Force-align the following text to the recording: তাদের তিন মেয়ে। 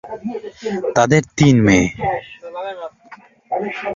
তাদের 0.95 1.21
তিন 1.37 1.55
মেয়ে। 1.65 1.87